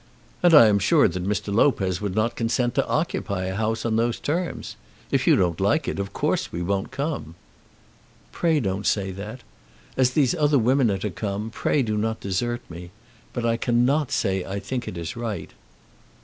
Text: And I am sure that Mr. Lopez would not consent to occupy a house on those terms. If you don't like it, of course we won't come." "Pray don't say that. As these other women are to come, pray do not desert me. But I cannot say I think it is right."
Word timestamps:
And 0.41 0.55
I 0.55 0.65
am 0.65 0.79
sure 0.79 1.07
that 1.07 1.23
Mr. 1.27 1.53
Lopez 1.53 2.01
would 2.01 2.15
not 2.15 2.35
consent 2.35 2.73
to 2.73 2.87
occupy 2.87 3.45
a 3.45 3.55
house 3.55 3.85
on 3.85 3.97
those 3.97 4.19
terms. 4.19 4.75
If 5.11 5.27
you 5.27 5.35
don't 5.35 5.61
like 5.61 5.87
it, 5.87 5.99
of 5.99 6.11
course 6.11 6.51
we 6.51 6.63
won't 6.63 6.89
come." 6.89 7.35
"Pray 8.31 8.59
don't 8.59 8.87
say 8.87 9.11
that. 9.11 9.41
As 9.95 10.09
these 10.13 10.33
other 10.33 10.57
women 10.57 10.89
are 10.89 10.97
to 10.97 11.11
come, 11.11 11.51
pray 11.51 11.83
do 11.83 11.97
not 11.99 12.19
desert 12.19 12.61
me. 12.67 12.89
But 13.31 13.45
I 13.45 13.57
cannot 13.57 14.11
say 14.11 14.43
I 14.43 14.59
think 14.59 14.87
it 14.87 14.97
is 14.97 15.15
right." 15.15 15.51